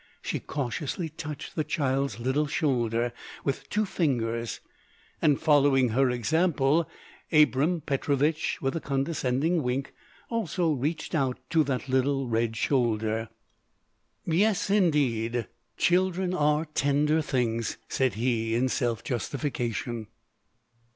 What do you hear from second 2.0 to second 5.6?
little shoulder with two fingers, and